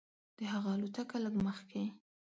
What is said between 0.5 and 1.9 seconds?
هغه الوتکه لږ مخکې.